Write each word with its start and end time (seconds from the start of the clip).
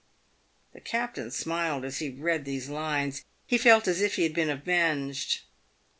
The 0.73 0.79
captain 0.81 1.29
smiled 1.29 1.85
as 1.85 1.99
he 1.99 2.09
read 2.09 2.43
these 2.43 2.69
lines. 2.69 3.23
He 3.45 3.59
felt 3.59 3.87
as 3.87 4.01
if 4.01 4.15
he 4.15 4.23
had 4.23 4.33
been 4.33 4.49
avenged. 4.49 5.41